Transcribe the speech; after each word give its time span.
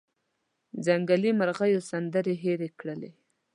ځنګلي 0.85 1.31
مرغېو 1.39 1.81
سندرې 1.89 2.35
هیرې 2.43 2.69
کړلې 2.79 3.11